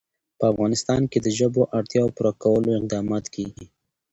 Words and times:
په 0.37 0.43
افغانستان 0.51 1.01
کې 1.11 1.19
د 1.21 1.27
ژبو 1.37 1.61
اړتیاوو 1.77 2.15
پوره 2.15 2.33
کولو 2.43 2.69
اقدامات 2.79 3.25
کېږي. 3.35 3.65